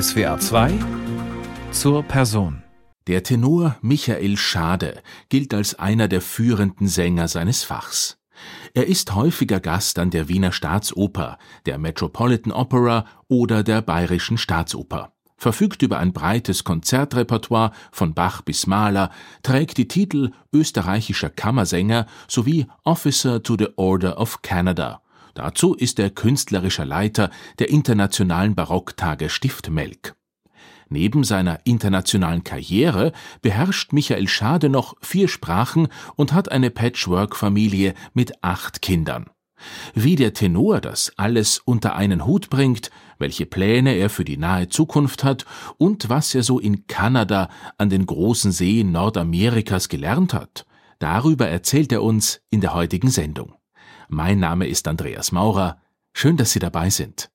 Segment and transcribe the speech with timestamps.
[0.00, 0.72] SWA 2
[1.70, 2.64] zur Person.
[3.06, 8.18] Der Tenor Michael Schade gilt als einer der führenden Sänger seines Fachs.
[8.72, 15.12] Er ist häufiger Gast an der Wiener Staatsoper, der Metropolitan Opera oder der Bayerischen Staatsoper
[15.36, 19.10] verfügt über ein breites Konzertrepertoire von Bach bis Mahler,
[19.42, 25.03] trägt die Titel österreichischer Kammersänger sowie Officer to the Order of Canada.
[25.34, 30.14] Dazu ist er künstlerischer Leiter der Internationalen Barocktage Stiftmelk.
[30.88, 38.32] Neben seiner internationalen Karriere beherrscht Michael Schade noch vier Sprachen und hat eine Patchwork-Familie mit
[38.42, 39.26] acht Kindern.
[39.94, 44.68] Wie der Tenor das alles unter einen Hut bringt, welche Pläne er für die nahe
[44.68, 45.46] Zukunft hat
[45.78, 50.66] und was er so in Kanada an den großen Seen Nordamerikas gelernt hat,
[50.98, 53.54] darüber erzählt er uns in der heutigen Sendung.
[54.08, 55.80] Mein Name ist Andreas Maurer.
[56.12, 57.30] Schön, dass Sie dabei sind.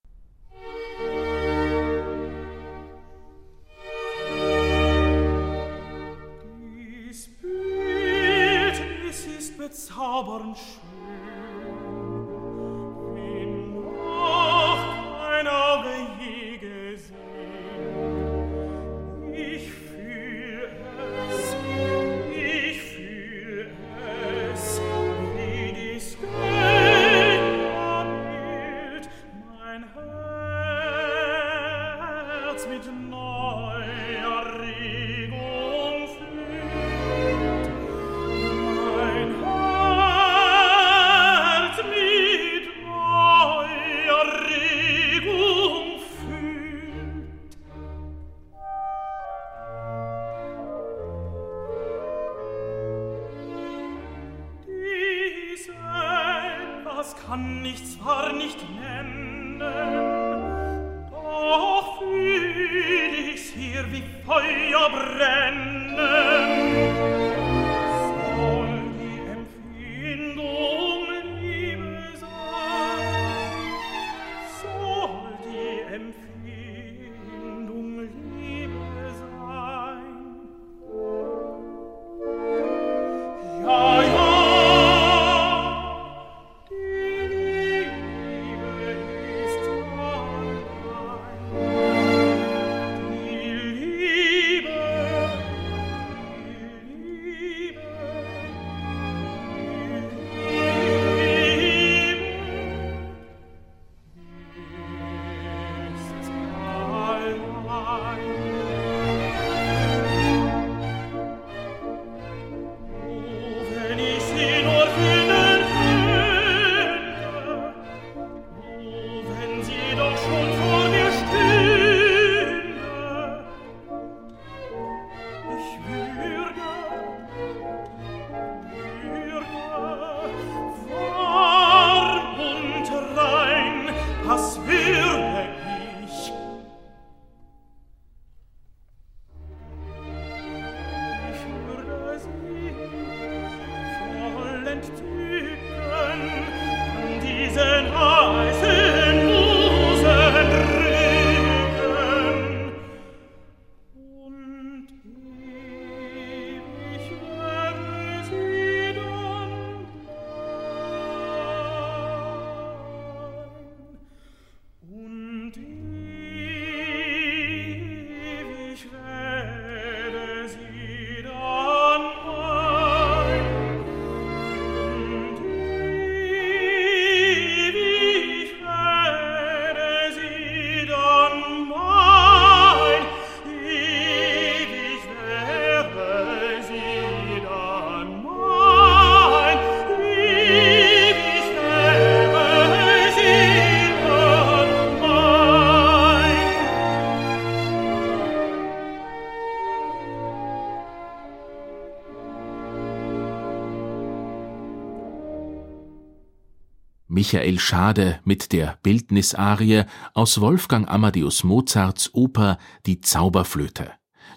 [207.29, 209.83] Michael Schade mit der Bildnisarie
[210.15, 213.91] aus Wolfgang Amadeus Mozarts Oper Die Zauberflöte.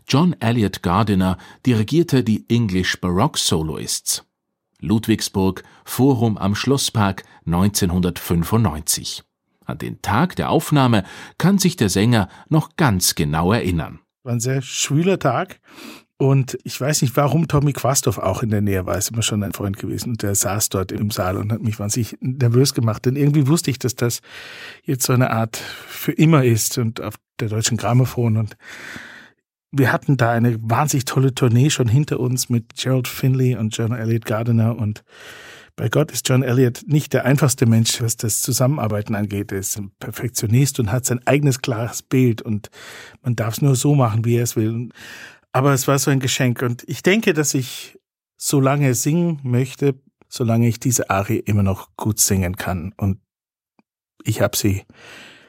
[0.06, 4.26] John Elliott Gardiner dirigierte die English Baroque Soloists.
[4.80, 9.22] Ludwigsburg, Forum am Schlosspark 1995.
[9.64, 11.04] An den Tag der Aufnahme
[11.38, 14.00] kann sich der Sänger noch ganz genau erinnern.
[14.22, 15.60] War ein sehr schwüler Tag.
[16.22, 19.42] Und ich weiß nicht, warum Tommy Quastow auch in der Nähe war, ist immer schon
[19.42, 20.10] ein Freund gewesen.
[20.10, 23.06] Und der saß dort im Saal und hat mich wahnsinnig nervös gemacht.
[23.06, 24.20] Denn irgendwie wusste ich, dass das
[24.84, 26.78] jetzt so eine Art für immer ist.
[26.78, 28.56] Und auf der Deutschen Grammophon und
[29.72, 33.90] wir hatten da eine wahnsinnig tolle Tournee schon hinter uns mit Gerald Finley und John
[33.90, 35.02] Elliott Gardiner und
[35.74, 39.50] bei Gott ist John Elliott nicht der einfachste Mensch, was das Zusammenarbeiten angeht.
[39.50, 42.68] Er ist ein Perfektionist und hat sein eigenes klares Bild und
[43.22, 44.90] man darf es nur so machen, wie er es will.
[45.52, 47.98] Aber es war so ein Geschenk und ich denke, dass ich
[48.38, 52.94] so lange singen möchte, solange ich diese Arie immer noch gut singen kann.
[52.96, 53.20] Und
[54.24, 54.84] ich habe sie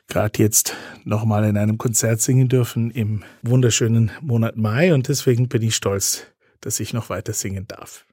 [0.08, 5.62] gerade jetzt nochmal in einem Konzert singen dürfen im wunderschönen Monat Mai und deswegen bin
[5.62, 6.28] ich stolz,
[6.60, 8.06] dass ich noch weiter singen darf.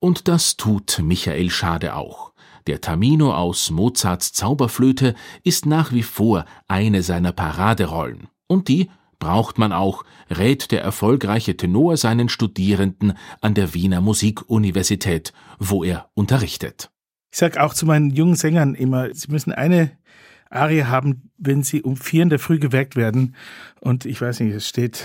[0.00, 2.32] Und das tut Michael Schade auch.
[2.66, 5.14] Der Tamino aus Mozarts Zauberflöte
[5.44, 8.28] ist nach wie vor eine seiner Paraderollen.
[8.48, 15.32] Und die braucht man auch, rät der erfolgreiche Tenor seinen Studierenden an der Wiener Musikuniversität,
[15.58, 16.90] wo er unterrichtet.
[17.32, 19.90] Ich sage auch zu meinen jungen Sängern immer, sie müssen eine
[20.50, 23.34] Arie haben, wenn sie um vier in der Früh geweckt werden.
[23.80, 25.04] Und ich weiß nicht, es steht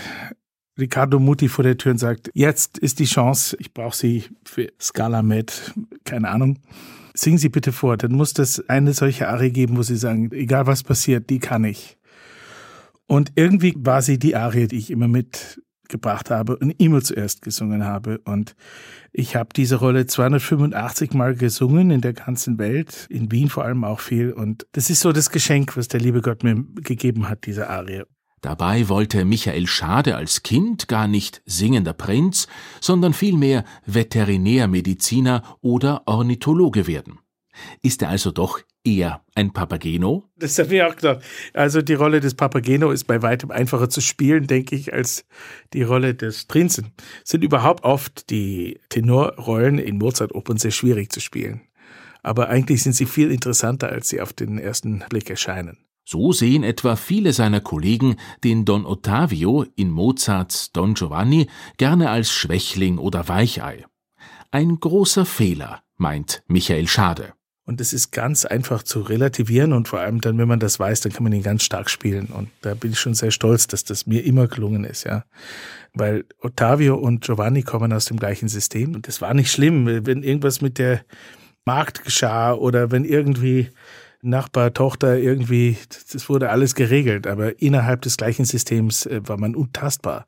[0.79, 4.71] Riccardo Muti vor der Tür und sagt, jetzt ist die Chance, ich brauche Sie für
[4.79, 5.73] Scala Med,
[6.05, 6.59] keine Ahnung.
[7.13, 7.97] Singen Sie bitte vor.
[7.97, 11.65] Dann muss das eine solche Arie geben, wo Sie sagen, egal was passiert, die kann
[11.65, 11.97] ich.
[13.07, 17.83] Und irgendwie war sie die Arie, die ich immer mitgebracht habe und immer zuerst gesungen
[17.83, 18.19] habe.
[18.19, 18.55] Und
[19.11, 23.83] ich habe diese Rolle 285 Mal gesungen in der ganzen Welt, in Wien vor allem
[23.83, 24.31] auch viel.
[24.31, 28.03] Und das ist so das Geschenk, was der liebe Gott mir gegeben hat, diese Arie.
[28.41, 32.47] Dabei wollte Michael Schade als Kind gar nicht singender Prinz,
[32.79, 37.19] sondern vielmehr Veterinärmediziner oder Ornithologe werden.
[37.81, 40.29] Ist er also doch eher ein Papageno?
[40.37, 41.21] Das habe ich auch gedacht.
[41.53, 45.25] Also die Rolle des Papageno ist bei weitem einfacher zu spielen, denke ich, als
[45.73, 46.93] die Rolle des Prinzen.
[47.23, 51.61] Sind überhaupt oft die Tenorrollen in Mozart-Opern sehr schwierig zu spielen.
[52.23, 55.77] Aber eigentlich sind sie viel interessanter, als sie auf den ersten Blick erscheinen.
[56.03, 62.31] So sehen etwa viele seiner Kollegen den Don Ottavio in Mozarts Don Giovanni gerne als
[62.31, 63.85] Schwächling oder Weichei.
[64.49, 67.33] Ein großer Fehler, meint Michael Schade.
[67.63, 71.01] Und es ist ganz einfach zu relativieren und vor allem dann, wenn man das weiß,
[71.01, 72.27] dann kann man ihn ganz stark spielen.
[72.27, 75.25] Und da bin ich schon sehr stolz, dass das mir immer gelungen ist, ja.
[75.93, 80.23] Weil Ottavio und Giovanni kommen aus dem gleichen System und das war nicht schlimm, wenn
[80.23, 81.01] irgendwas mit der
[81.65, 83.69] Markt geschah oder wenn irgendwie
[84.23, 85.77] Nachbar, Tochter irgendwie,
[86.11, 90.25] das wurde alles geregelt, aber innerhalb des gleichen Systems äh, war man untastbar.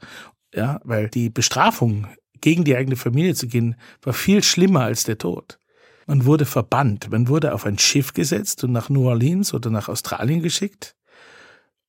[0.53, 2.07] Ja, weil die Bestrafung
[2.41, 5.59] gegen die eigene Familie zu gehen, war viel schlimmer als der Tod.
[6.07, 9.89] Man wurde verbannt, man wurde auf ein Schiff gesetzt und nach New Orleans oder nach
[9.89, 10.95] Australien geschickt.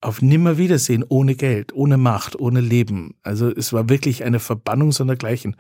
[0.01, 3.15] Auf Nimmerwiedersehen, ohne Geld, ohne Macht, ohne Leben.
[3.23, 5.57] Also es war wirklich eine Verbannung sondergleichen.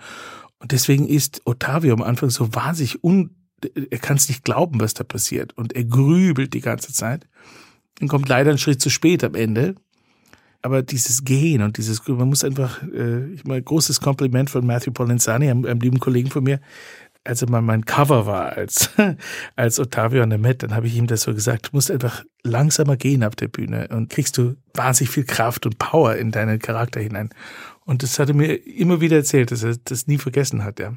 [0.58, 3.34] Und deswegen ist Ottavio am Anfang so wahnsinnig un,
[3.90, 5.56] er kann es nicht glauben, was da passiert.
[5.56, 7.26] Und er grübelt die ganze Zeit.
[7.98, 9.74] Dann kommt leider ein Schritt zu spät am Ende.
[10.64, 14.92] Aber dieses Gehen und dieses, man muss einfach, äh, ich meine, großes Kompliment von Matthew
[14.92, 16.58] Polenzani, einem, einem lieben Kollegen von mir,
[17.24, 18.90] als er mal mein Cover war als,
[19.56, 22.22] als Ottavio an der Met, dann habe ich ihm das so gesagt, du musst einfach
[22.42, 26.58] langsamer gehen auf der Bühne und kriegst du wahnsinnig viel Kraft und Power in deinen
[26.58, 27.30] Charakter hinein.
[27.84, 30.96] Und das hat er mir immer wieder erzählt, dass er das nie vergessen hat, ja.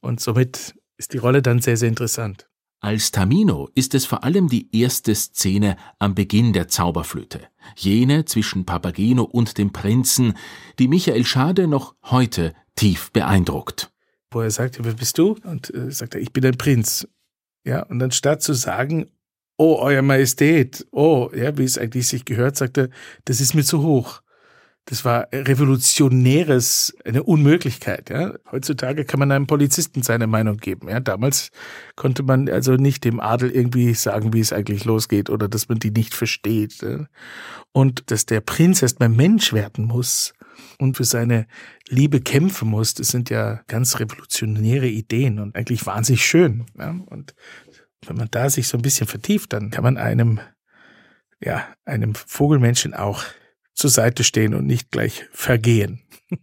[0.00, 2.48] Und somit ist die Rolle dann sehr, sehr interessant.
[2.82, 7.42] Als Tamino ist es vor allem die erste Szene am Beginn der Zauberflöte,
[7.76, 10.32] jene zwischen Papageno und dem Prinzen,
[10.78, 13.89] die Michael Schade noch heute tief beeindruckt
[14.30, 15.36] wo er sagt, wer bist du?
[15.44, 17.06] Und äh, sagt er, ich bin ein Prinz.
[17.64, 19.10] Ja, und dann statt zu sagen,
[19.58, 22.88] oh, Euer Majestät, oh, ja, wie es eigentlich sich gehört, sagt er,
[23.26, 24.22] das ist mir zu hoch.
[24.86, 28.10] Das war revolutionäres, eine Unmöglichkeit.
[28.10, 28.34] Ja.
[28.50, 30.88] Heutzutage kann man einem Polizisten seine Meinung geben.
[30.88, 30.98] Ja.
[31.00, 31.50] Damals
[31.94, 35.78] konnte man also nicht dem Adel irgendwie sagen, wie es eigentlich losgeht oder dass man
[35.78, 36.80] die nicht versteht.
[36.82, 37.06] Ja.
[37.72, 40.32] Und dass der Prinz erst mal Mensch werden muss,
[40.80, 41.46] und für seine
[41.88, 46.66] Liebe kämpfen muss, das sind ja ganz revolutionäre Ideen und eigentlich wahnsinnig schön.
[46.78, 46.90] Ja?
[47.06, 47.34] Und
[48.06, 50.40] wenn man da sich so ein bisschen vertieft, dann kann man einem,
[51.40, 53.22] ja, einem Vogelmenschen auch
[53.74, 56.02] zur Seite stehen und nicht gleich vergehen.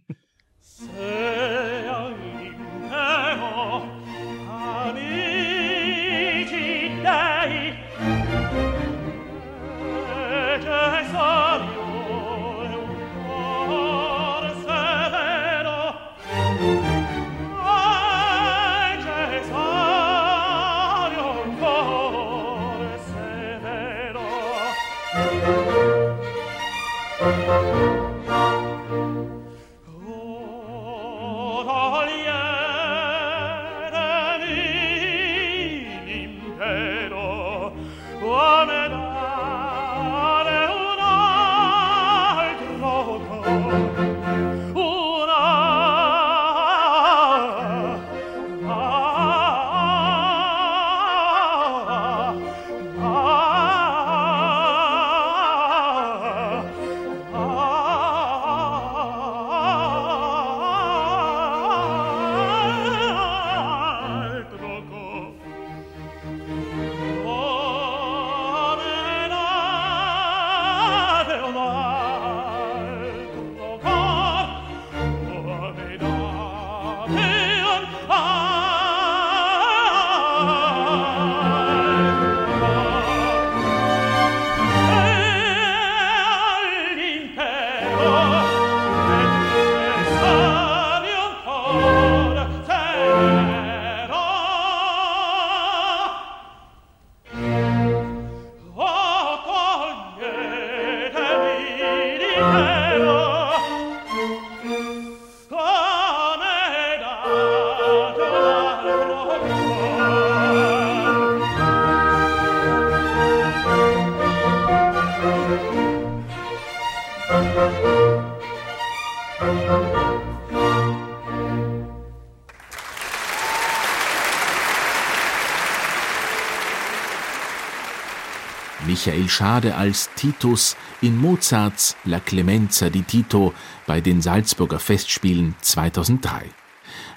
[129.08, 133.54] Michael Schade als Titus in Mozarts La Clemenza di Tito
[133.86, 136.42] bei den Salzburger Festspielen 2003.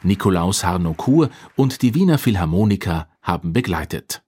[0.02, 4.24] Nikolaus Harnoncourt und die Wiener Philharmoniker haben begleitet.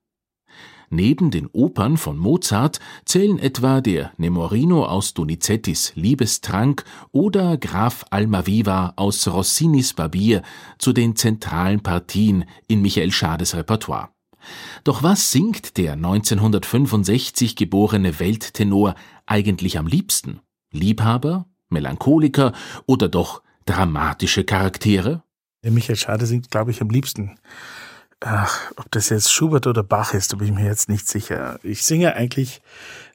[0.90, 8.92] Neben den Opern von Mozart zählen etwa der Nemorino aus Donizettis Liebestrank oder Graf Almaviva
[8.96, 10.42] aus Rossinis Barbier
[10.76, 14.13] zu den zentralen Partien in Michael Schades Repertoire.
[14.84, 18.94] Doch was singt der 1965 geborene Welttenor
[19.26, 20.40] eigentlich am liebsten?
[20.70, 22.52] Liebhaber, Melancholiker
[22.86, 25.22] oder doch dramatische Charaktere?
[25.62, 27.38] Der Michael Schade singt, glaube ich, am liebsten.
[28.20, 31.58] Ach, ob das jetzt Schubert oder Bach ist, da bin ich mir jetzt nicht sicher.
[31.62, 32.62] Ich singe eigentlich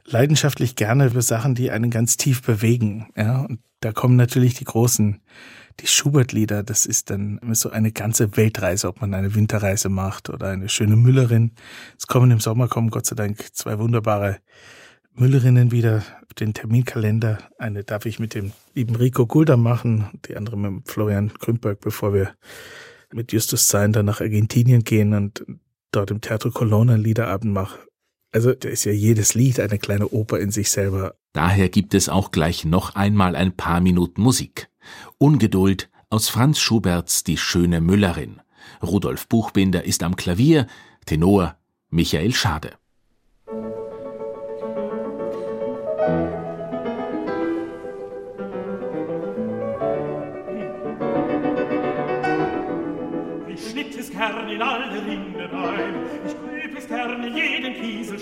[0.05, 3.07] leidenschaftlich gerne über Sachen, die einen ganz tief bewegen.
[3.15, 5.21] Ja, und da kommen natürlich die großen
[5.81, 10.49] die Schubert-Lieder, das ist dann so eine ganze Weltreise, ob man eine Winterreise macht oder
[10.49, 11.51] eine schöne Müllerin.
[11.97, 14.39] Es kommen im Sommer, kommen Gott sei Dank zwei wunderbare
[15.13, 16.03] Müllerinnen wieder
[16.39, 17.39] den Terminkalender.
[17.57, 22.13] Eine darf ich mit dem lieben Rico Gulda machen, die andere mit Florian Krümberg, bevor
[22.13, 22.33] wir
[23.13, 25.45] mit Justus Sein dann nach Argentinien gehen und
[25.91, 27.79] dort im Teatro Colonna einen Liederabend machen.
[28.31, 31.15] Also da ist ja jedes Lied eine kleine Oper in sich selber.
[31.33, 34.68] Daher gibt es auch gleich noch einmal ein paar Minuten Musik.
[35.17, 38.41] Ungeduld aus Franz Schuberts Die schöne Müllerin.
[38.81, 40.67] Rudolf Buchbinder ist am Klavier,
[41.05, 41.55] Tenor
[41.89, 42.77] Michael Schade.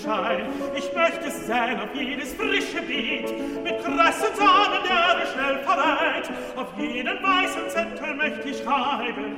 [0.08, 3.30] Kieselschein, ich möchte es säen auf jedes frische Beet,
[3.62, 9.36] mit krassen Samen der schnell verreit, auf jeden weißen Zettel möchte ich schreiben,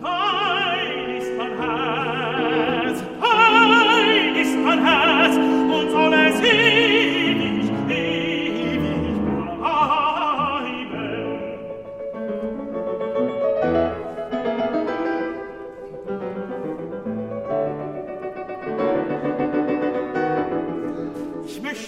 [0.00, 6.97] Dein ist mein Herz, dein ist mein Herz, und soll es ewig,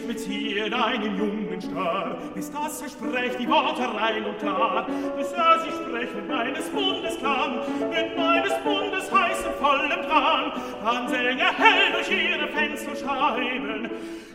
[0.01, 4.25] Ich möcht mit ihr in einen jungen Star, bis das er sprecht die Worte rein
[4.25, 7.59] und klar, bis er sie sprechen meines Mundes klang,
[7.91, 10.53] mit meines Mundes heißem vollem Drang,
[10.83, 13.91] dann säng er hell durch ihre Fenster schreiben.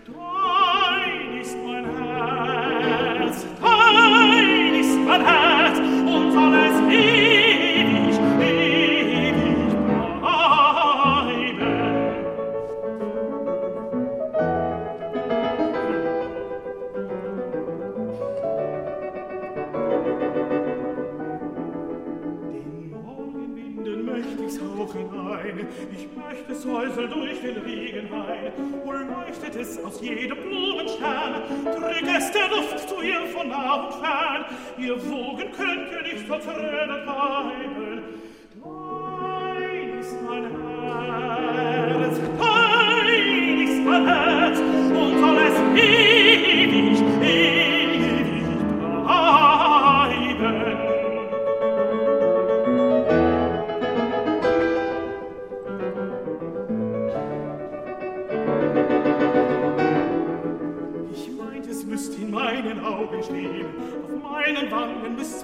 [0.06, 6.65] Dein ist mein Herz, dein ist mein Herz, und soll
[27.46, 28.52] den Regenwein,
[28.84, 33.94] wohl leuchtet es aus jedem Blumenstern, trägt es der Luft zu ihr von nah und
[33.94, 34.46] fern,
[34.78, 38.04] ihr Wogen könnte nicht vor Tränen bleiben.
[38.64, 46.05] Dein ist mein Herz, dein ist mein Herz, und soll es ewig,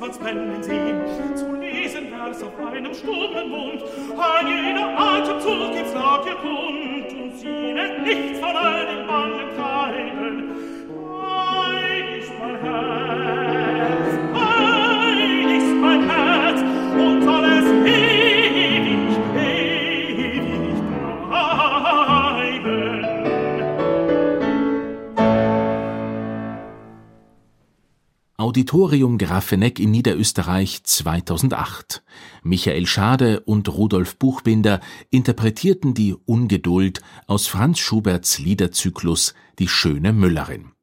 [0.02, 1.00] man's brennen sehen,
[1.36, 3.84] zu lesen Vers auf einem stummen Mund,
[4.18, 9.56] ein jeder Atemzug ins Laut ihr kund, und sie wird nichts von all den Bangen
[9.56, 10.56] treiben.
[11.22, 13.61] Dein ist mein Herz,
[28.52, 32.04] Auditorium Grafeneck in Niederösterreich 2008.
[32.44, 40.74] Michael Schade und Rudolf Buchbinder interpretierten die Ungeduld aus Franz Schuberts Liederzyklus Die schöne Müllerin.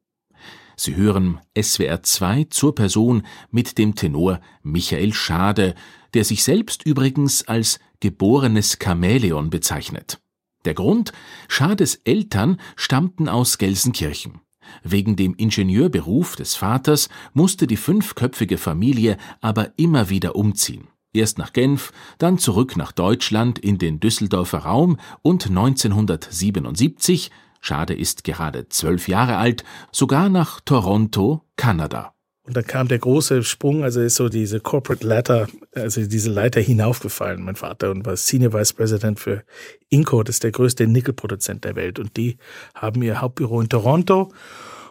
[0.77, 3.21] Sie hören SWR 2 zur Person
[3.51, 5.75] mit dem Tenor Michael Schade,
[6.15, 10.19] der sich selbst übrigens als geborenes Chamäleon bezeichnet.
[10.65, 11.11] Der Grund?
[11.47, 14.41] Schades Eltern stammten aus Gelsenkirchen.
[14.83, 20.87] Wegen dem Ingenieurberuf des Vaters musste die fünfköpfige Familie aber immer wieder umziehen.
[21.13, 28.23] Erst nach Genf, dann zurück nach Deutschland in den Düsseldorfer Raum und 1977, Schade ist
[28.23, 32.13] gerade zwölf Jahre alt, sogar nach Toronto, Kanada.
[32.49, 36.59] Und dann kam der große Sprung, also ist so diese Corporate Ladder, also diese Leiter
[36.59, 39.43] hinaufgefallen, mein Vater, und war Senior Vice President für
[39.89, 41.99] Inco, das ist der größte Nickelproduzent der Welt.
[41.99, 42.37] Und die
[42.73, 44.31] haben ihr Hauptbüro in Toronto.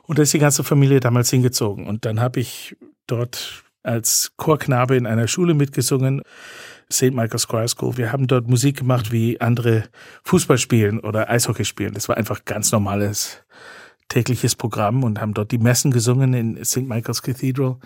[0.04, 1.88] Und da ist die ganze Familie damals hingezogen.
[1.88, 2.76] Und dann habe ich
[3.08, 6.22] dort als Chorknabe in einer Schule mitgesungen,
[6.92, 7.12] St.
[7.12, 7.96] Michael's Choir School.
[7.96, 9.82] Wir haben dort Musik gemacht, wie andere
[10.22, 11.94] Fußball spielen oder Eishockey spielen.
[11.94, 13.42] Das war einfach ganz normales
[14.08, 16.88] tägliches Programm und haben dort die Messen gesungen in St.
[16.88, 17.76] Michael's Cathedral.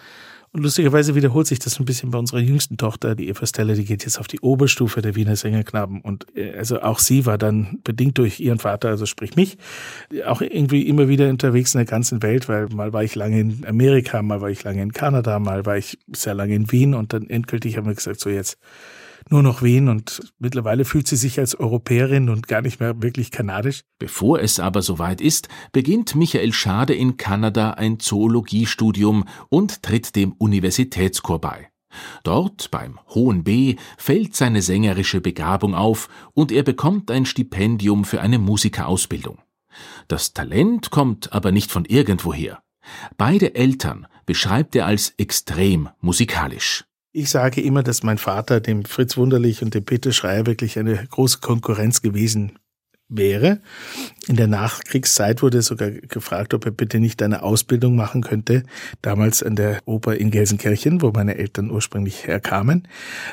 [0.54, 3.86] Und lustigerweise wiederholt sich das ein bisschen bei unserer jüngsten Tochter, die Eva Stelle, die
[3.86, 6.02] geht jetzt auf die Oberstufe der Wiener Sängerknaben.
[6.02, 9.56] Und äh, also auch sie war dann bedingt durch ihren Vater, also sprich mich,
[10.26, 13.64] auch irgendwie immer wieder unterwegs in der ganzen Welt, weil mal war ich lange in
[13.66, 17.14] Amerika, mal war ich lange in Kanada, mal war ich sehr lange in Wien und
[17.14, 18.58] dann endgültig haben wir gesagt, so jetzt
[19.32, 23.30] nur noch Wien und mittlerweile fühlt sie sich als Europäerin und gar nicht mehr wirklich
[23.30, 23.82] kanadisch.
[23.98, 30.32] Bevor es aber soweit ist, beginnt Michael Schade in Kanada ein Zoologiestudium und tritt dem
[30.32, 31.68] Universitätschor bei.
[32.22, 38.20] Dort, beim Hohen B, fällt seine sängerische Begabung auf und er bekommt ein Stipendium für
[38.20, 39.38] eine Musikerausbildung.
[40.08, 42.62] Das Talent kommt aber nicht von irgendwoher.
[43.16, 46.84] Beide Eltern beschreibt er als extrem musikalisch.
[47.14, 51.06] Ich sage immer, dass mein Vater dem Fritz Wunderlich und dem Peter Schreier wirklich eine
[51.06, 52.58] große Konkurrenz gewesen
[53.16, 53.60] wäre.
[54.28, 58.62] In der Nachkriegszeit wurde sogar gefragt, ob er bitte nicht eine Ausbildung machen könnte,
[59.00, 62.88] damals an der Oper in Gelsenkirchen, wo meine Eltern ursprünglich herkamen.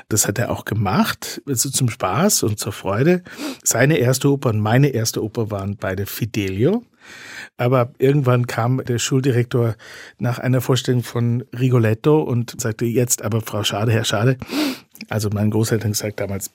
[0.09, 3.23] Das hat er auch gemacht, also zum Spaß und zur Freude.
[3.63, 6.83] Seine erste Oper und meine erste Oper waren beide Fidelio.
[7.57, 9.75] Aber irgendwann kam der Schuldirektor
[10.17, 14.37] nach einer Vorstellung von Rigoletto und sagte jetzt aber Frau Schade, Herr Schade,
[15.09, 16.51] also mein Großeltern gesagt damals,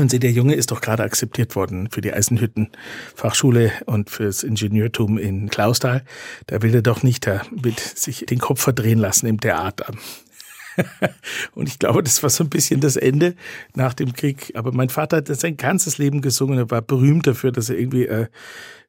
[0.00, 5.18] und Sie, der Junge ist doch gerade akzeptiert worden für die Eisenhütten-Fachschule und fürs Ingenieurtum
[5.18, 6.02] in Klausthal.
[6.46, 9.92] Da will er doch nicht da mit sich den Kopf verdrehen lassen im Theater.
[11.54, 13.34] und ich glaube, das war so ein bisschen das Ende
[13.74, 14.52] nach dem Krieg.
[14.54, 16.58] Aber mein Vater hat sein ganzes Leben gesungen.
[16.58, 18.26] Er war berühmt dafür, dass er irgendwie äh,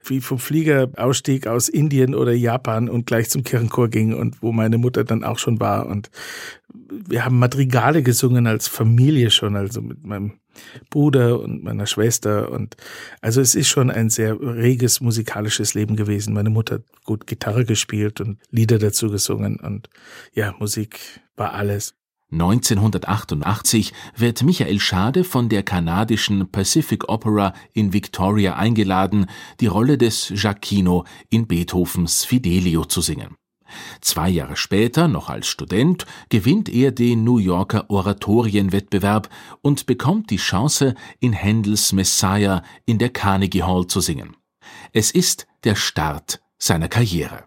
[0.03, 4.51] wie vom Flieger ausstieg aus Indien oder Japan und gleich zum Kirchenchor ging und wo
[4.51, 5.87] meine Mutter dann auch schon war.
[5.87, 6.09] Und
[6.89, 10.33] wir haben Madrigale gesungen als Familie schon, also mit meinem
[10.89, 12.51] Bruder und meiner Schwester.
[12.51, 12.75] Und
[13.21, 16.33] also es ist schon ein sehr reges musikalisches Leben gewesen.
[16.33, 19.59] Meine Mutter hat gut Gitarre gespielt und Lieder dazu gesungen.
[19.59, 19.89] Und
[20.33, 20.99] ja, Musik
[21.35, 21.95] war alles.
[22.31, 29.25] 1988 wird Michael Schade von der kanadischen Pacific Opera in Victoria eingeladen,
[29.59, 33.35] die Rolle des Giacchino in Beethovens Fidelio zu singen.
[34.01, 39.29] Zwei Jahre später, noch als Student, gewinnt er den New Yorker Oratorienwettbewerb
[39.61, 44.35] und bekommt die Chance, in Händels Messiah in der Carnegie Hall zu singen.
[44.93, 47.45] Es ist der Start seiner Karriere.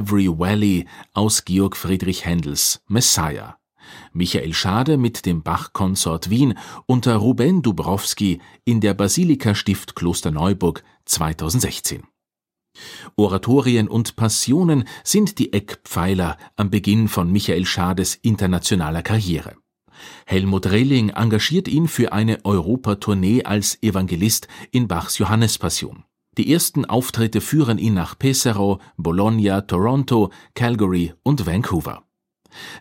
[0.00, 3.58] Every Valley aus Georg Friedrich Händels Messiah.
[4.14, 6.54] Michael Schade mit dem Bach-Konsort Wien
[6.86, 12.04] unter Ruben Dubrowski in der Basilika Stift Klosterneuburg 2016.
[13.16, 19.56] Oratorien und Passionen sind die Eckpfeiler am Beginn von Michael Schades internationaler Karriere.
[20.24, 26.04] Helmut Relling engagiert ihn für eine Europatournee als Evangelist in Bachs Johannespassion.
[26.40, 32.04] Die ersten Auftritte führen ihn nach Pesaro, Bologna, Toronto, Calgary und Vancouver.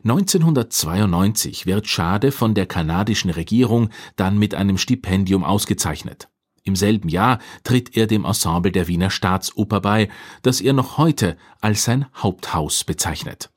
[0.06, 6.30] 1992 wird Schade von der kanadischen Regierung dann mit einem Stipendium ausgezeichnet.
[6.64, 10.08] Im selben Jahr tritt er dem Ensemble der Wiener Staatsoper bei,
[10.42, 13.50] das er noch heute als sein Haupthaus bezeichnet.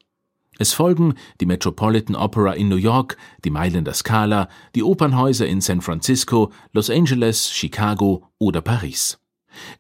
[0.59, 5.81] Es folgen die Metropolitan Opera in New York, die Mailänder Scala, die Opernhäuser in San
[5.81, 9.22] Francisco, Los Angeles, Chicago oder Paris.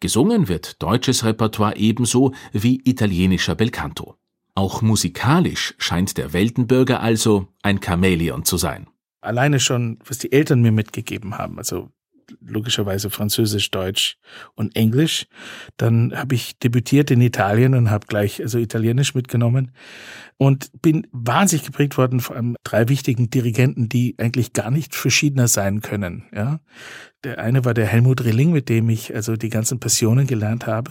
[0.00, 4.16] Gesungen wird deutsches Repertoire ebenso wie italienischer Belcanto.
[4.54, 8.86] Auch musikalisch scheint der Weltenbürger also ein Chamäleon zu sein.
[9.22, 11.88] Alleine schon, was die Eltern mir mitgegeben haben, also
[12.40, 14.16] logischerweise Französisch, Deutsch
[14.54, 15.26] und Englisch.
[15.76, 19.72] Dann habe ich debütiert in Italien und habe gleich also Italienisch mitgenommen
[20.36, 25.80] und bin wahnsinnig geprägt worden von drei wichtigen Dirigenten, die eigentlich gar nicht verschiedener sein
[25.82, 26.24] können.
[26.34, 26.60] Ja,
[27.24, 30.90] der eine war der Helmut Rilling, mit dem ich also die ganzen Passionen gelernt habe.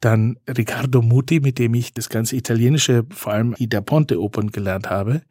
[0.00, 4.50] Dann Riccardo Muti, mit dem ich das ganze Italienische, vor allem die Da Ponte Opern
[4.50, 5.22] gelernt habe.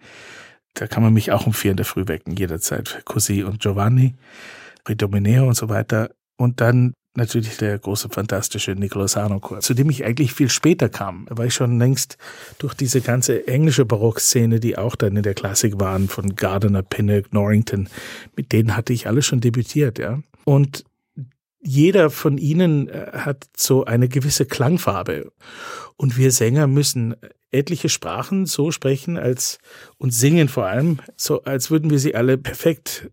[0.76, 3.02] Da kann man mich auch um vier in der Früh wecken, jederzeit.
[3.06, 4.16] Così und Giovanni.
[4.88, 6.12] Ridomeneo und so weiter.
[6.38, 11.28] Und dann natürlich der große, fantastische Nicolas Harnoncourt, zu dem ich eigentlich viel später kam,
[11.30, 12.18] weil ich schon längst
[12.60, 17.34] durch diese ganze englische Barockszene, die auch dann in der Klassik waren, von Gardiner, Pinnock,
[17.34, 17.90] Norrington,
[18.36, 20.20] mit denen hatte ich alle schon debütiert, ja.
[20.46, 20.86] Und
[21.62, 25.32] jeder von ihnen äh, hat so eine gewisse Klangfarbe.
[25.98, 27.16] Und wir Sänger müssen
[27.52, 29.60] etliche Sprachen so sprechen als
[29.98, 33.12] und singen vor allem, so als würden wir sie alle perfekt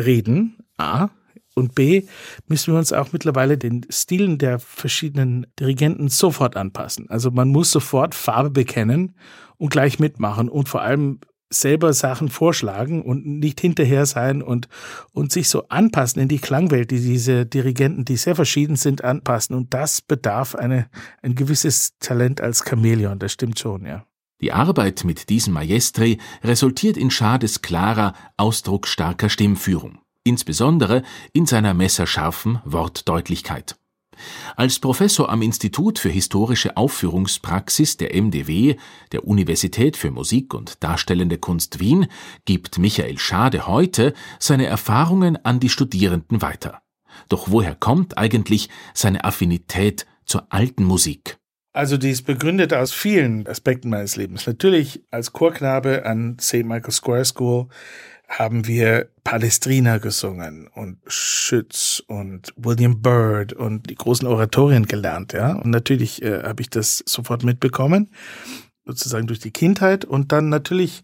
[0.00, 1.10] reden, A.
[1.56, 2.04] Und B,
[2.46, 7.10] müssen wir uns auch mittlerweile den Stilen der verschiedenen Dirigenten sofort anpassen.
[7.10, 9.16] Also man muss sofort Farbe bekennen
[9.56, 11.18] und gleich mitmachen und vor allem
[11.52, 14.68] selber Sachen vorschlagen und nicht hinterher sein und,
[15.12, 19.56] und sich so anpassen in die Klangwelt, die diese Dirigenten, die sehr verschieden sind, anpassen.
[19.56, 20.88] Und das bedarf eine,
[21.22, 24.06] ein gewisses Talent als Chamäleon, das stimmt schon, ja.
[24.40, 31.02] Die Arbeit mit diesem Maestri resultiert in Schades klarer, ausdrucksstarker Stimmführung insbesondere
[31.32, 33.76] in seiner messerscharfen Wortdeutlichkeit.
[34.56, 38.76] Als Professor am Institut für historische Aufführungspraxis der MDW,
[39.12, 42.06] der Universität für Musik und Darstellende Kunst Wien,
[42.44, 46.82] gibt Michael Schade heute seine Erfahrungen an die Studierenden weiter.
[47.28, 51.38] Doch woher kommt eigentlich seine Affinität zur alten Musik?
[51.72, 54.46] Also die ist begründet aus vielen Aspekten meines Lebens.
[54.46, 56.64] Natürlich als Chorknabe an St.
[56.64, 57.68] Michael Square School
[58.30, 65.52] haben wir Palestrina gesungen und Schütz und William Byrd und die großen Oratorien gelernt, ja.
[65.54, 68.12] Und natürlich äh, habe ich das sofort mitbekommen,
[68.86, 71.02] sozusagen durch die Kindheit und dann natürlich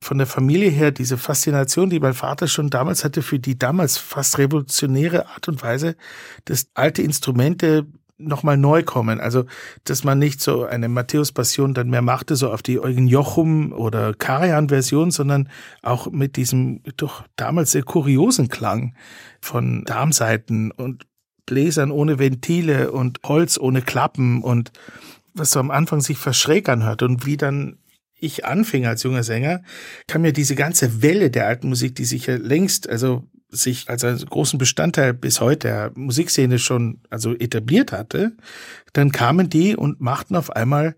[0.00, 3.98] von der Familie her diese Faszination, die mein Vater schon damals hatte für die damals
[3.98, 5.96] fast revolutionäre Art und Weise,
[6.44, 7.86] dass alte Instrumente
[8.18, 9.20] nochmal neu kommen.
[9.20, 9.44] Also,
[9.84, 14.12] dass man nicht so eine Matthäus-Passion dann mehr machte, so auf die Eugen Jochum oder
[14.14, 15.48] Karajan-Version, sondern
[15.82, 18.94] auch mit diesem doch damals sehr kuriosen Klang
[19.40, 21.06] von Darmseiten und
[21.46, 24.70] Bläsern ohne Ventile und Holz ohne Klappen und
[25.32, 27.78] was so am Anfang sich verschräg anhört und wie dann
[28.20, 29.62] ich anfing als junger Sänger,
[30.08, 34.04] kam mir diese ganze Welle der alten Musik, die sich ja längst, also sich als
[34.04, 38.36] einen großen Bestandteil bis heute der Musikszene schon also etabliert hatte,
[38.92, 40.96] dann kamen die und machten auf einmal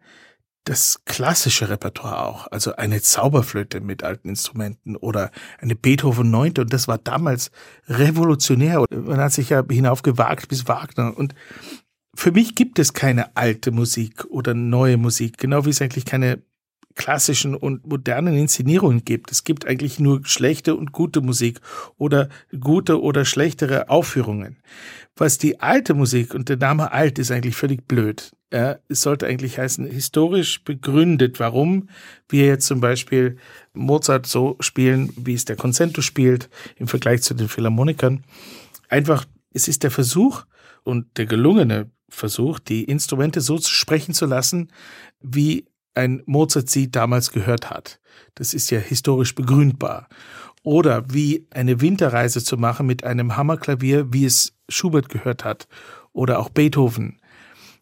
[0.64, 6.60] das klassische Repertoire auch, also eine Zauberflöte mit alten Instrumenten oder eine Beethoven Neunte.
[6.60, 7.50] Und das war damals
[7.88, 8.84] revolutionär.
[8.90, 11.16] Man hat sich ja hinaufgewagt bis Wagner.
[11.16, 11.34] Und
[12.14, 16.42] für mich gibt es keine alte Musik oder neue Musik, genau wie es eigentlich keine
[16.94, 19.30] klassischen und modernen Inszenierungen gibt.
[19.30, 21.60] Es gibt eigentlich nur schlechte und gute Musik
[21.96, 24.56] oder gute oder schlechtere Aufführungen.
[25.16, 28.32] Was die alte Musik und der Name alt ist eigentlich völlig blöd.
[28.52, 31.88] Ja, es sollte eigentlich heißen, historisch begründet, warum
[32.28, 33.36] wir jetzt zum Beispiel
[33.72, 38.24] Mozart so spielen, wie es der Concento spielt, im Vergleich zu den Philharmonikern.
[38.88, 40.44] Einfach, es ist der Versuch
[40.82, 44.72] und der gelungene Versuch, die Instrumente so sprechen zu lassen,
[45.20, 48.00] wie ein Mozart sie damals gehört hat.
[48.34, 50.08] Das ist ja historisch begründbar.
[50.62, 55.68] Oder wie eine Winterreise zu machen mit einem Hammerklavier, wie es Schubert gehört hat.
[56.12, 57.20] Oder auch Beethoven.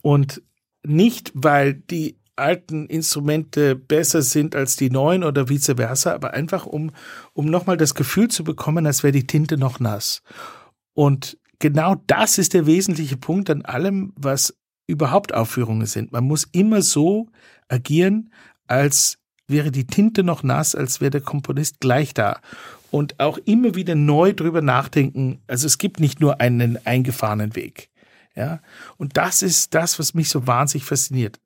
[0.02, 0.42] Und
[0.84, 6.66] nicht, weil die alten Instrumente besser sind als die neuen oder vice versa, aber einfach
[6.66, 6.92] um,
[7.32, 10.22] um nochmal das Gefühl zu bekommen, als wäre die Tinte noch nass.
[10.94, 14.54] Und genau das ist der wesentliche Punkt an allem, was
[14.88, 16.10] überhaupt Aufführungen sind.
[16.10, 17.28] Man muss immer so
[17.68, 18.32] agieren,
[18.66, 22.40] als wäre die Tinte noch nass, als wäre der Komponist gleich da.
[22.90, 25.40] Und auch immer wieder neu drüber nachdenken.
[25.46, 27.90] Also es gibt nicht nur einen eingefahrenen Weg.
[28.34, 28.60] Ja.
[28.96, 31.38] Und das ist das, was mich so wahnsinnig fasziniert.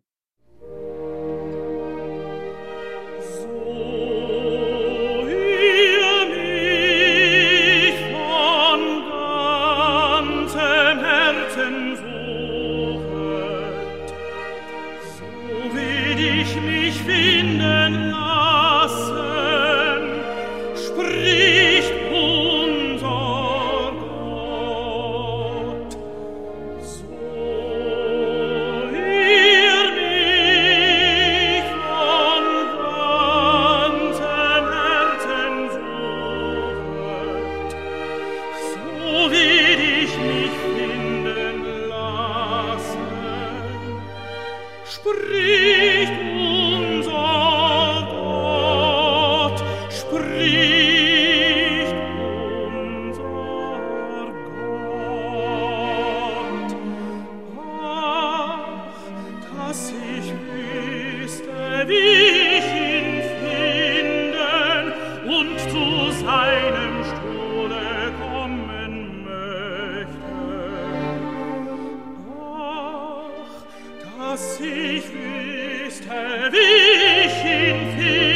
[74.33, 76.09] daß ich wüßte,
[76.53, 78.32] wie ich ihn fiel,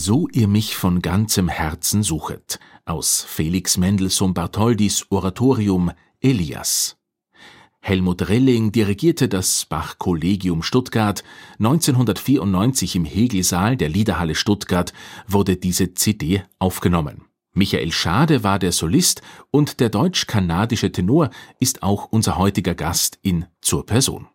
[0.00, 6.96] So ihr mich von ganzem Herzen suchet aus Felix Mendelssohn Bartholdys Oratorium Elias.
[7.80, 11.24] Helmut Rilling dirigierte das Bach-Kollegium Stuttgart.
[11.58, 14.92] 1994 im Hegelsaal der Liederhalle Stuttgart
[15.26, 17.24] wurde diese CD aufgenommen.
[17.52, 23.46] Michael Schade war der Solist und der deutsch-kanadische Tenor ist auch unser heutiger Gast in
[23.62, 24.28] Zur Person.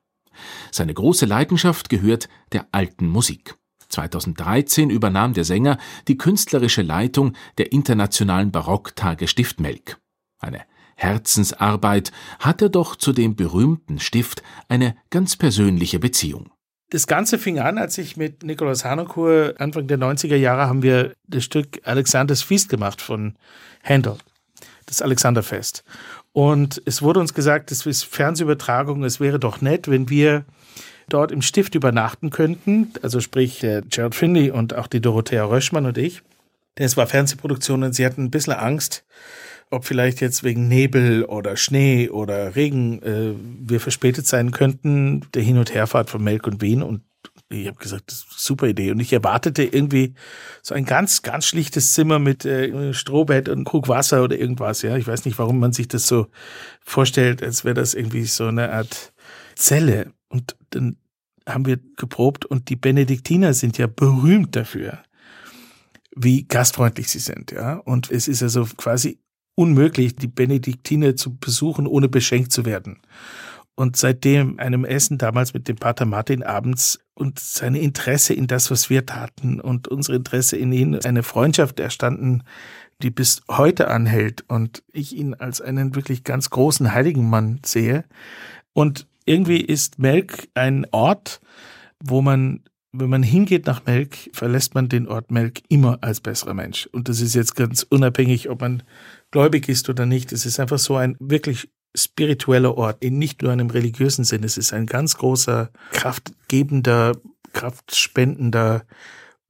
[0.71, 3.55] Seine große Leidenschaft gehört der alten Musik.
[3.93, 5.77] 2013 übernahm der Sänger
[6.07, 9.97] die künstlerische Leitung der Internationalen Barocktage Stift Melk.
[10.39, 10.61] Eine
[10.95, 16.51] Herzensarbeit hat er doch zu dem berühmten Stift eine ganz persönliche Beziehung.
[16.89, 21.13] Das Ganze fing an, als ich mit Nikolaus Harnoncourt Anfang der 90er Jahre haben wir
[21.27, 23.35] das Stück Alexanders Feast gemacht von
[23.83, 24.17] Handel,
[24.85, 25.83] das Alexanderfest.
[26.33, 30.45] Und es wurde uns gesagt, das ist Fernsehübertragung, es wäre doch nett, wenn wir
[31.13, 32.91] dort im Stift übernachten könnten.
[33.01, 36.21] Also sprich der Gerald Finley und auch die Dorothea Röschmann und ich.
[36.77, 39.05] Denn es war Fernsehproduktion und sie hatten ein bisschen Angst,
[39.69, 45.43] ob vielleicht jetzt wegen Nebel oder Schnee oder Regen äh, wir verspätet sein könnten, der
[45.43, 46.81] Hin- und Herfahrt von Melk und Wien.
[46.81, 47.01] Und
[47.49, 48.91] ich habe gesagt, das ist eine super Idee.
[48.91, 50.15] Und ich erwartete irgendwie
[50.61, 54.81] so ein ganz, ganz schlichtes Zimmer mit äh, Strohbett und Krug Wasser oder irgendwas.
[54.81, 56.27] Ja, ich weiß nicht, warum man sich das so
[56.81, 59.13] vorstellt, als wäre das irgendwie so eine Art
[59.55, 60.11] Zelle.
[60.29, 60.97] Und dann
[61.47, 64.99] haben wir geprobt und die Benediktiner sind ja berühmt dafür,
[66.15, 67.75] wie gastfreundlich sie sind, ja.
[67.75, 69.19] Und es ist also quasi
[69.55, 72.99] unmöglich, die Benediktiner zu besuchen, ohne beschenkt zu werden.
[73.75, 78.69] Und seitdem einem Essen damals mit dem Pater Martin abends und seine Interesse in das,
[78.69, 82.43] was wir taten und unsere Interesse in ihn, eine Freundschaft erstanden,
[83.01, 88.05] die bis heute anhält und ich ihn als einen wirklich ganz großen heiligen Mann sehe.
[88.73, 91.41] Und irgendwie ist Melk ein Ort,
[92.03, 96.53] wo man, wenn man hingeht nach Melk, verlässt man den Ort Melk immer als besserer
[96.53, 96.87] Mensch.
[96.91, 98.83] Und das ist jetzt ganz unabhängig, ob man
[99.31, 100.31] gläubig ist oder nicht.
[100.31, 104.43] Es ist einfach so ein wirklich spiritueller Ort, in nicht nur einem religiösen Sinn.
[104.43, 107.13] Es ist ein ganz großer, kraftgebender,
[107.53, 108.83] kraftspendender,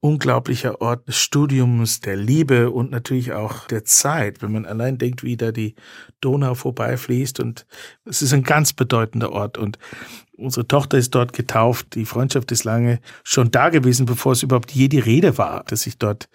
[0.04, 5.22] unglaublicher Ort des Studiums, der Liebe und natürlich auch der Zeit, wenn man allein denkt,
[5.22, 5.76] wie da die
[6.20, 7.64] Donau vorbeifließt und
[8.04, 9.56] es ist ein ganz bedeutender Ort.
[9.56, 9.78] Und
[10.36, 14.72] unsere Tochter ist dort getauft, die Freundschaft ist lange schon da gewesen, bevor es überhaupt
[14.72, 16.28] je die Rede war, dass ich dort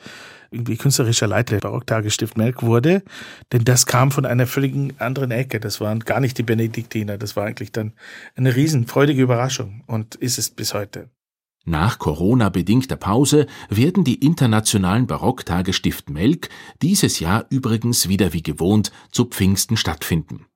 [0.50, 3.04] irgendwie künstlerischer Leiter der Barocktagesstift Melk wurde,
[3.52, 5.60] denn das kam von einer völligen anderen Ecke.
[5.60, 7.94] Das waren gar nicht die Benediktiner, das war eigentlich dann
[8.36, 11.12] eine riesenfreudige Überraschung und ist es bis heute.
[11.70, 16.50] Nach Corona-bedingter Pause werden die internationalen Barocktage Stift Melk
[16.82, 20.48] dieses Jahr übrigens wieder wie gewohnt zu Pfingsten stattfinden.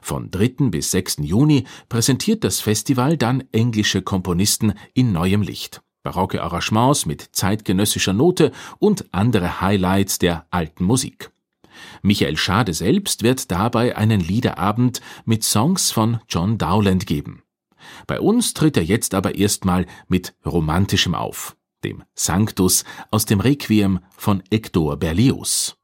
[0.00, 0.68] Von 3.
[0.70, 1.22] bis 6.
[1.22, 8.52] Juni präsentiert das Festival dann englische Komponisten in neuem Licht, barocke Arrangements mit zeitgenössischer Note
[8.78, 11.32] und andere Highlights der alten Musik.
[12.02, 17.42] Michael Schade selbst wird dabei einen Liederabend mit Songs von John Dowland geben.
[18.06, 24.00] Bei uns tritt er jetzt aber erstmal mit Romantischem auf, dem Sanctus aus dem Requiem
[24.16, 25.79] von Hector Berlioz.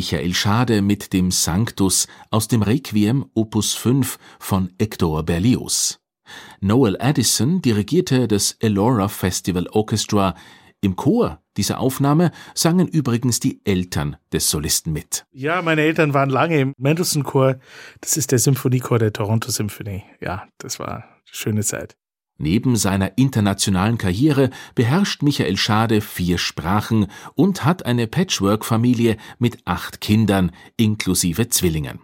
[0.00, 6.00] Michael Schade mit dem Sanctus aus dem Requiem Opus 5 von Hector Berlioz.
[6.58, 10.36] Noel Addison dirigierte das Elora Festival Orchestra.
[10.80, 15.26] Im Chor dieser Aufnahme sangen übrigens die Eltern des Solisten mit.
[15.32, 17.58] Ja, meine Eltern waren lange im Mendelssohn Chor.
[18.00, 20.02] Das ist der Symphoniechor der Toronto Symphony.
[20.18, 21.98] Ja, das war eine schöne Zeit.
[22.42, 30.00] Neben seiner internationalen Karriere beherrscht Michael Schade vier Sprachen und hat eine Patchwork-Familie mit acht
[30.00, 32.00] Kindern inklusive Zwillingen.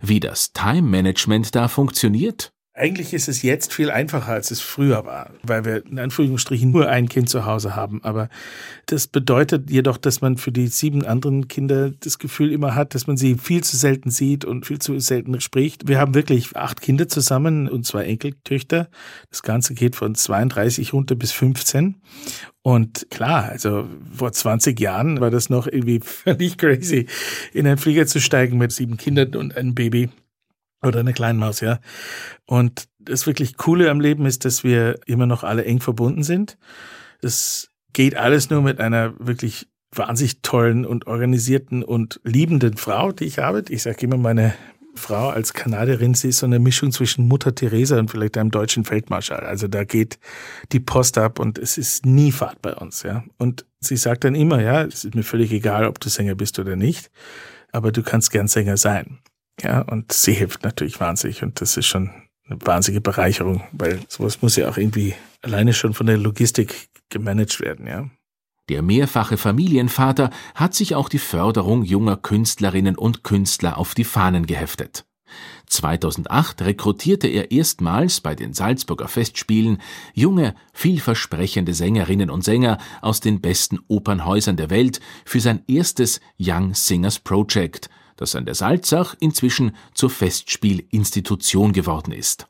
[0.00, 2.52] Wie das Time-Management da funktioniert?
[2.80, 6.88] Eigentlich ist es jetzt viel einfacher, als es früher war, weil wir in Anführungsstrichen nur
[6.88, 8.02] ein Kind zu Hause haben.
[8.04, 8.30] Aber
[8.86, 13.06] das bedeutet jedoch, dass man für die sieben anderen Kinder das Gefühl immer hat, dass
[13.06, 15.88] man sie viel zu selten sieht und viel zu selten spricht.
[15.88, 18.88] Wir haben wirklich acht Kinder zusammen und zwei Enkeltöchter.
[19.28, 21.96] Das Ganze geht von 32 runter bis 15.
[22.62, 27.08] Und klar, also vor 20 Jahren war das noch irgendwie völlig crazy,
[27.52, 30.08] in einen Flieger zu steigen mit sieben Kindern und einem Baby.
[30.82, 31.78] Oder eine Kleinmaus, ja.
[32.46, 36.56] Und das wirklich Coole am Leben ist, dass wir immer noch alle eng verbunden sind.
[37.20, 43.24] Das geht alles nur mit einer wirklich wahnsinnig tollen und organisierten und liebenden Frau, die
[43.24, 43.64] ich habe.
[43.68, 44.54] Ich sage immer, meine
[44.94, 48.84] Frau als Kanadierin, sie ist so eine Mischung zwischen Mutter Teresa und vielleicht einem deutschen
[48.84, 49.40] Feldmarschall.
[49.40, 50.18] Also da geht
[50.72, 53.24] die Post ab und es ist nie Fahrt bei uns, ja.
[53.38, 56.58] Und sie sagt dann immer, ja, es ist mir völlig egal, ob du Sänger bist
[56.58, 57.10] oder nicht,
[57.72, 59.18] aber du kannst gern Sänger sein.
[59.62, 62.10] Ja, und sie hilft natürlich wahnsinnig und das ist schon
[62.46, 67.60] eine wahnsinnige Bereicherung, weil sowas muss ja auch irgendwie alleine schon von der Logistik gemanagt
[67.60, 68.08] werden, ja.
[68.68, 74.46] Der mehrfache Familienvater hat sich auch die Förderung junger Künstlerinnen und Künstler auf die Fahnen
[74.46, 75.04] geheftet.
[75.66, 79.80] 2008 rekrutierte er erstmals bei den Salzburger Festspielen
[80.14, 86.74] junge, vielversprechende Sängerinnen und Sänger aus den besten Opernhäusern der Welt für sein erstes Young
[86.74, 87.90] Singers Project,
[88.20, 92.46] das an der Salzach inzwischen zur Festspielinstitution geworden ist.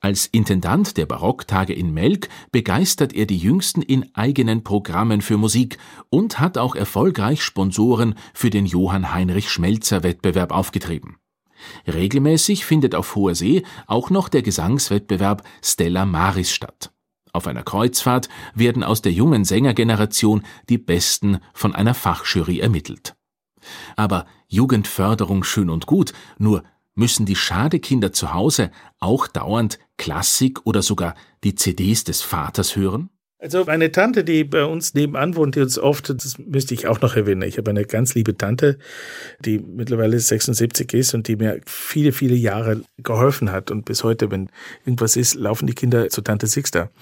[0.00, 5.78] Als Intendant der Barocktage in Melk begeistert er die Jüngsten in eigenen Programmen für Musik
[6.10, 11.18] und hat auch erfolgreich Sponsoren für den Johann Heinrich Schmelzer Wettbewerb aufgetrieben.
[11.86, 16.90] Regelmäßig findet auf hoher See auch noch der Gesangswettbewerb Stella Maris statt.
[17.32, 23.14] Auf einer Kreuzfahrt werden aus der jungen Sängergeneration die Besten von einer Fachjury ermittelt.
[23.96, 30.82] Aber Jugendförderung schön und gut, nur müssen die Schadekinder zu Hause auch dauernd Klassik oder
[30.82, 33.10] sogar die CDs des Vaters hören?
[33.42, 37.00] Also meine Tante, die bei uns nebenan wohnt, die uns oft, das müsste ich auch
[37.00, 37.42] noch erwähnen.
[37.42, 38.78] Ich habe eine ganz liebe Tante,
[39.40, 43.72] die mittlerweile 76 ist und die mir viele, viele Jahre geholfen hat.
[43.72, 44.48] Und bis heute, wenn
[44.84, 46.92] irgendwas ist, laufen die Kinder zu Tante Sixter.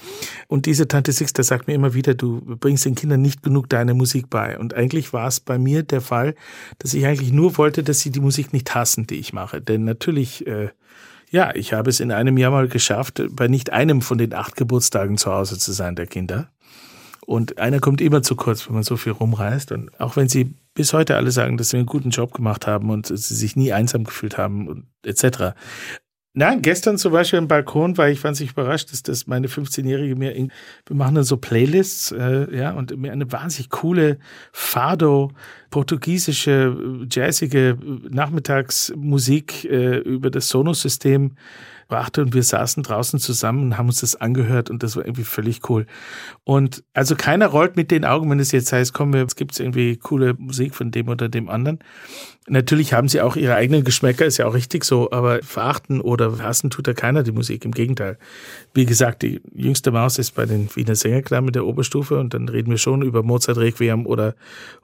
[0.49, 3.93] Und diese Tante Sixter sagt mir immer wieder, du bringst den Kindern nicht genug deine
[3.93, 4.59] Musik bei.
[4.59, 6.35] Und eigentlich war es bei mir der Fall,
[6.79, 9.61] dass ich eigentlich nur wollte, dass sie die Musik nicht hassen, die ich mache.
[9.61, 10.71] Denn natürlich äh,
[11.31, 14.57] ja, ich habe es in einem Jahr mal geschafft, bei nicht einem von den acht
[14.57, 16.51] Geburtstagen zu Hause zu sein, der Kinder.
[17.25, 19.71] Und einer kommt immer zu kurz, wenn man so viel rumreist.
[19.71, 22.91] Und auch wenn sie bis heute alle sagen, dass sie einen guten Job gemacht haben
[22.91, 25.55] und sie sich nie einsam gefühlt haben und etc.
[26.33, 30.33] Nein, gestern zum Beispiel im Balkon war ich wahnsinnig überrascht, dass das meine 15-Jährige mir,
[30.33, 30.53] in,
[30.87, 34.19] wir machen dann so Playlists, äh, ja, und mir eine wahnsinnig coole
[34.53, 35.33] Fado,
[35.71, 37.77] portugiesische, jazzige
[38.09, 41.33] Nachmittagsmusik äh, über das Sonos-System
[41.91, 45.25] brachte und wir saßen draußen zusammen und haben uns das angehört und das war irgendwie
[45.25, 45.87] völlig cool.
[46.45, 49.97] Und also keiner rollt mit den Augen, wenn es jetzt heißt, komm, es gibt irgendwie
[49.97, 51.81] coole Musik von dem oder dem anderen.
[52.49, 56.39] Natürlich haben sie auch ihre eigenen Geschmäcker, ist ja auch richtig so, aber verachten oder
[56.39, 58.19] hassen tut da keiner die Musik, im Gegenteil.
[58.73, 62.49] Wie gesagt, die jüngste Maus ist bei den Wiener Sängerklammern mit der Oberstufe und dann
[62.49, 64.35] reden wir schon über Mozart Requiem oder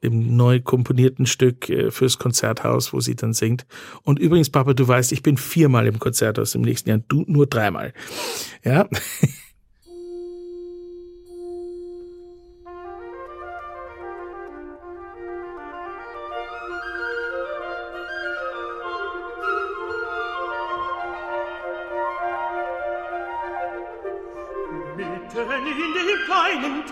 [0.02, 3.66] dem neu komponierten Stück äh, fürs Konzerthaus, wo sie dann singt.
[4.02, 7.46] Und übrigens, Papa, du weißt, ich bin viermal im Konzerthaus im nächsten Jahr, du nur
[7.46, 7.92] dreimal.
[8.62, 8.88] Ja.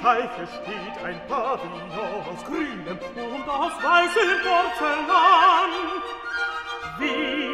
[0.04, 1.88] Teiche steht ein Pavillon
[2.28, 5.70] aus grünem und aus weißem Porzellan.
[6.98, 7.53] Wie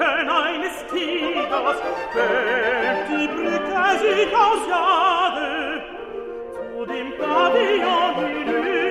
[0.00, 1.76] Rücken eines Tigers
[2.12, 5.82] fällt die Brücke sich aus Jade
[6.54, 8.89] zu dem Pavillon hinüber.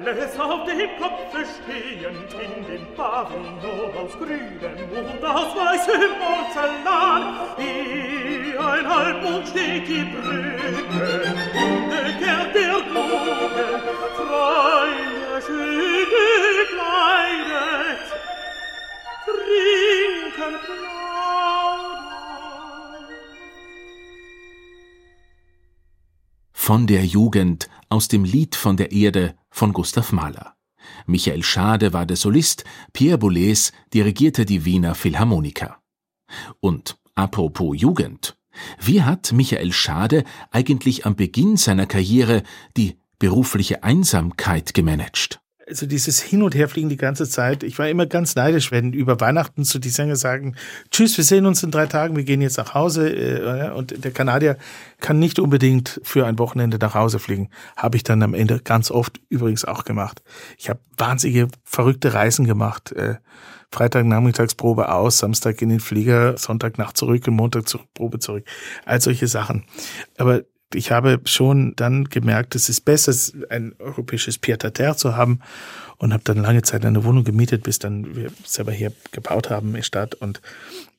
[0.00, 7.22] Alles auf dem Kopfe stehend in dem Pavillon aus grünem und aus weißem Porzellan.
[7.56, 13.82] Wie ein Halbmond steht die Brücke, umgekehrt der Bogen,
[14.14, 16.06] Freunde schön
[16.68, 18.06] gekleidet,
[19.24, 21.58] trinken, plaudern.
[26.52, 30.54] Von der Jugend aus dem Lied von der Erde von Gustav Mahler.
[31.06, 35.82] Michael Schade war der Solist, Pierre Boulez dirigierte die Wiener Philharmoniker.
[36.60, 38.38] Und apropos Jugend.
[38.80, 42.44] Wie hat Michael Schade eigentlich am Beginn seiner Karriere
[42.76, 45.40] die berufliche Einsamkeit gemanagt?
[45.68, 47.62] Also dieses Hin- und Herfliegen die ganze Zeit.
[47.62, 50.56] Ich war immer ganz neidisch, wenn über Weihnachten zu die Sänger sagen,
[50.90, 53.10] tschüss, wir sehen uns in drei Tagen, wir gehen jetzt nach Hause.
[53.10, 54.56] äh, Und der Kanadier
[55.00, 57.50] kann nicht unbedingt für ein Wochenende nach Hause fliegen.
[57.76, 60.22] Habe ich dann am Ende ganz oft übrigens auch gemacht.
[60.56, 62.92] Ich habe wahnsinnige, verrückte Reisen gemacht.
[62.92, 63.16] äh,
[63.70, 68.46] Freitag Nachmittagsprobe aus, Samstag in den Flieger, Sonntagnacht zurück und Montag zur Probe zurück.
[68.86, 69.64] All solche Sachen.
[70.16, 70.42] Aber
[70.74, 73.14] ich habe schon dann gemerkt, es ist besser,
[73.48, 75.40] ein europäisches Pied-à-terre zu haben
[75.96, 79.74] und habe dann lange Zeit eine Wohnung gemietet, bis dann wir selber hier gebaut haben
[79.74, 80.14] in Stadt.
[80.14, 80.40] Und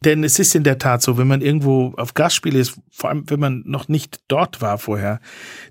[0.04, 3.30] denn es ist in der Tat so, wenn man irgendwo auf Gastspiele ist, vor allem
[3.30, 5.20] wenn man noch nicht dort war vorher,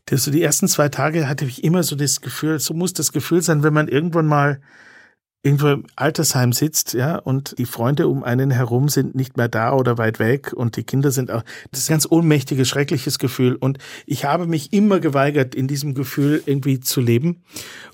[0.07, 3.12] das so die ersten zwei Tage hatte ich immer so das Gefühl, so muss das
[3.12, 4.61] Gefühl sein, wenn man irgendwann mal
[5.43, 9.72] irgendwo im Altersheim sitzt, ja, und die Freunde um einen herum sind nicht mehr da
[9.72, 13.55] oder weit weg und die Kinder sind auch, das ist ein ganz ohnmächtiges, schreckliches Gefühl.
[13.55, 17.43] Und ich habe mich immer geweigert, in diesem Gefühl irgendwie zu leben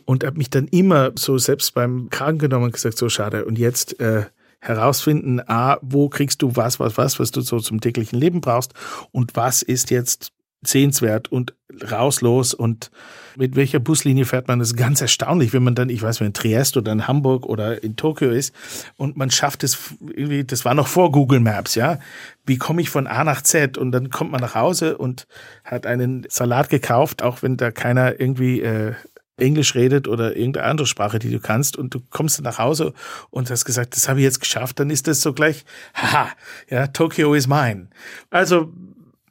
[0.05, 3.45] und habe mich dann immer so selbst beim Kragen genommen und gesagt, so schade.
[3.45, 4.25] Und jetzt, äh,
[4.61, 8.73] herausfinden, a, wo kriegst du was, was, was, was du so zum täglichen Leben brauchst
[9.13, 10.33] und was ist jetzt
[10.67, 11.55] sehenswert und
[11.91, 12.91] raus los und
[13.37, 14.59] mit welcher Buslinie fährt man?
[14.59, 17.47] Das ist ganz erstaunlich, wenn man dann, ich weiß nicht, in Triest oder in Hamburg
[17.47, 18.55] oder in Tokio ist
[18.97, 21.99] und man schafft es irgendwie, das war noch vor Google Maps, ja.
[22.47, 23.79] Wie komme ich von A nach Z?
[23.79, 25.27] Und dann kommt man nach Hause und
[25.65, 28.93] hat einen Salat gekauft, auch wenn da keiner irgendwie äh,
[29.37, 32.93] Englisch redet oder irgendeine andere Sprache, die du kannst, und du kommst nach Hause
[33.31, 36.29] und hast gesagt, das habe ich jetzt geschafft, dann ist das so gleich, haha,
[36.71, 37.89] ja, Tokyo is mine.
[38.31, 38.73] Also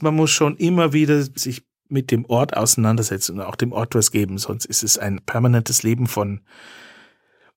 [0.04, 4.12] man muss schon immer wieder sich mit dem Ort auseinandersetzen und auch dem Ort was
[4.12, 6.42] geben, sonst ist es ein permanentes Leben von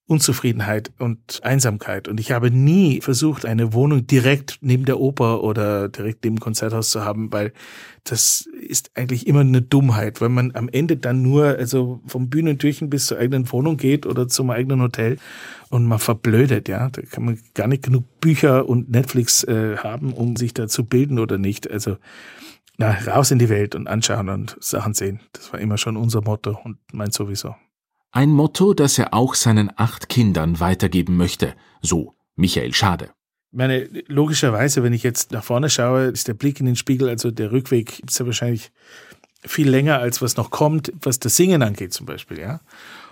[0.09, 2.07] Unzufriedenheit und Einsamkeit.
[2.07, 6.41] Und ich habe nie versucht, eine Wohnung direkt neben der Oper oder direkt neben dem
[6.41, 7.53] Konzerthaus zu haben, weil
[8.05, 12.89] das ist eigentlich immer eine Dummheit, weil man am Ende dann nur also vom Bühnentürchen
[12.89, 15.19] bis zur eigenen Wohnung geht oder zum eigenen Hotel
[15.71, 16.89] und man verblödet, ja.
[16.89, 20.85] Da kann man gar nicht genug Bücher und Netflix äh, haben, um sich da zu
[20.85, 21.69] bilden oder nicht.
[21.69, 21.97] Also
[22.79, 25.21] na, raus in die Welt und anschauen und Sachen sehen.
[25.33, 27.55] Das war immer schon unser Motto und mein sowieso.
[28.13, 31.55] Ein Motto, das er auch seinen acht Kindern weitergeben möchte.
[31.83, 33.11] So Michael Schade.
[33.53, 37.31] Meine, logischerweise, wenn ich jetzt nach vorne schaue, ist der Blick in den Spiegel, also
[37.31, 38.71] der Rückweg ist ja wahrscheinlich
[39.43, 42.61] viel länger, als was noch kommt, was das Singen angeht zum Beispiel, ja.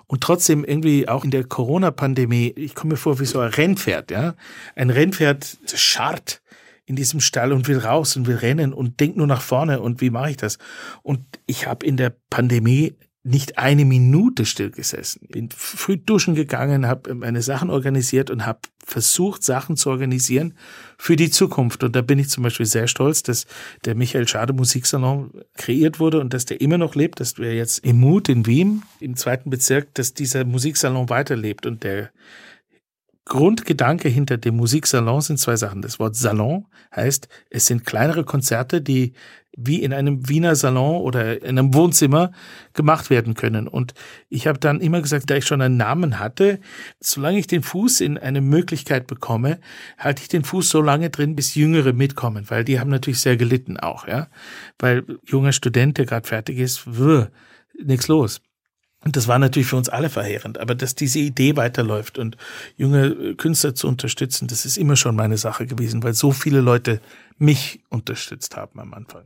[0.07, 4.11] Und trotzdem irgendwie auch in der Corona-Pandemie, ich komme mir vor wie so ein Rennpferd,
[4.11, 4.35] ja.
[4.75, 6.43] Ein Rennpferd scharrt
[6.87, 10.01] in diesem Stall und will raus und will rennen und denkt nur nach vorne und
[10.01, 10.59] wie mache ich das?
[11.03, 12.95] Und ich habe in der Pandemie
[13.27, 15.27] nicht eine Minute stillgesessen.
[15.31, 20.53] Bin früh duschen gegangen, habe meine Sachen organisiert und habe versucht, Sachen zu organisieren
[20.99, 21.83] für die Zukunft.
[21.83, 23.47] Und da bin ich zum Beispiel sehr stolz, dass
[23.87, 27.79] der Michael Schade Musiksalon kreiert wurde und dass der immer noch lebt, dass wir jetzt
[27.79, 32.11] im Mut in Wien, im zweiten Bezirk, dass dieser Musiksalon weiterlebt und der
[33.27, 35.81] Grundgedanke hinter dem Musiksalon sind zwei Sachen.
[35.81, 39.15] Das Wort Salon heißt, es sind kleinere Konzerte, die
[39.57, 42.33] wie in einem Wiener Salon oder in einem Wohnzimmer
[42.73, 43.69] gemacht werden können.
[43.69, 43.95] Und
[44.29, 46.61] ich habe dann immer gesagt, da ich schon einen Namen hatte,
[47.01, 49.61] solange ich den Fuß in eine Möglichkeit bekomme,
[49.97, 53.37] halte ich den Fuß so lange drin, bis Jüngere mitkommen, weil die haben natürlich sehr
[53.37, 54.29] gelitten auch, ja.
[54.79, 57.27] Weil junger Student, der gerade fertig ist, wuh,
[57.81, 58.41] nichts los.
[59.05, 60.59] Und das war natürlich für uns alle verheerend.
[60.59, 62.37] Aber dass diese Idee weiterläuft und
[62.77, 67.01] junge Künstler zu unterstützen, das ist immer schon meine Sache gewesen, weil so viele Leute
[67.39, 69.25] mich unterstützt haben am Anfang.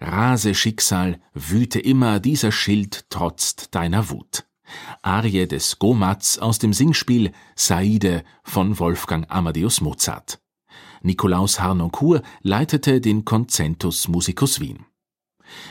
[0.00, 4.46] Rase Schicksal, wüte immer, dieser Schild trotzt deiner Wut.
[5.02, 10.40] Arie des Gomats aus dem Singspiel Saide von Wolfgang Amadeus Mozart.
[11.02, 14.86] Nikolaus Harnoncourt leitete den Concentus Musicus Wien.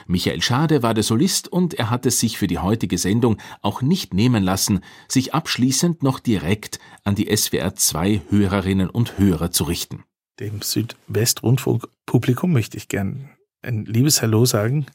[0.07, 3.81] Michael Schade war der Solist und er hat es sich für die heutige Sendung auch
[3.81, 9.63] nicht nehmen lassen, sich abschließend noch direkt an die SWR 2 Hörerinnen und Hörer zu
[9.63, 10.03] richten.
[10.39, 13.29] Dem Südwestrundfunk-Publikum möchte ich gern
[13.61, 14.85] ein liebes Hallo sagen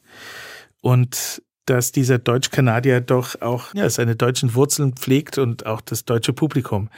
[0.81, 6.33] und dass dieser Deutsch-Kanadier doch auch ja, seine deutschen Wurzeln pflegt und auch das deutsche
[6.33, 6.89] Publikum.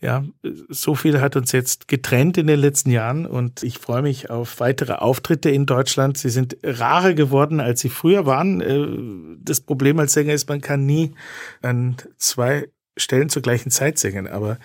[0.00, 0.24] Ja,
[0.68, 4.60] so viel hat uns jetzt getrennt in den letzten Jahren und ich freue mich auf
[4.60, 6.18] weitere Auftritte in Deutschland.
[6.18, 8.60] Sie sind rarer geworden, als sie früher waren.
[8.60, 11.12] Äh, Das Problem als Sänger ist, man kann nie
[11.60, 14.58] an zwei Stellen zur gleichen Zeit singen, aber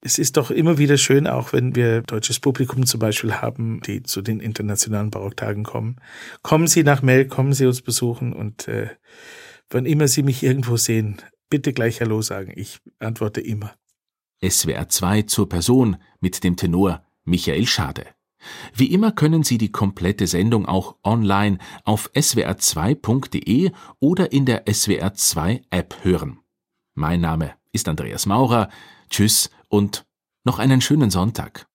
[0.00, 4.02] es ist doch immer wieder schön, auch wenn wir deutsches Publikum zum Beispiel haben, die
[4.04, 5.96] zu den internationalen Barocktagen kommen.
[6.42, 8.90] Kommen Sie nach Mel, kommen Sie uns besuchen und äh,
[9.70, 11.20] wann immer Sie mich irgendwo sehen,
[11.50, 12.52] bitte gleich Hallo sagen.
[12.54, 13.74] Ich antworte immer.
[14.40, 18.06] SWR 2 zur Person mit dem Tenor Michael Schade.
[18.74, 25.14] Wie immer können Sie die komplette Sendung auch online auf swr2.de oder in der SWR
[25.14, 26.38] 2 App hören.
[26.94, 28.70] Mein Name ist Andreas Maurer.
[29.10, 30.06] Tschüss und
[30.44, 31.66] noch einen schönen Sonntag.